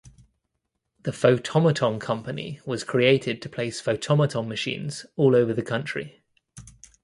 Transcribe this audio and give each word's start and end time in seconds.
The 1.03 1.11
Photomaton 1.11 1.99
Company 2.01 2.59
was 2.65 2.83
created 2.83 3.39
to 3.43 3.49
place 3.49 3.79
Photomaton 3.79 4.47
machines 4.47 5.05
all 5.15 5.35
over 5.35 5.53
the 5.53 5.61
country. 5.61 6.23